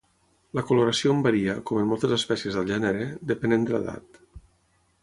[0.59, 4.23] La coloració en varia, com en moltes espècies del gènere, depenent de l'edat.